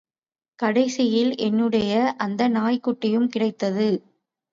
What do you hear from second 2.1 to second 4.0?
அந்த நாய்க்குட்டியும் கிடைத்தது.